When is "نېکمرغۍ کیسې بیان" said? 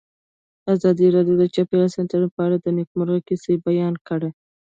2.77-3.95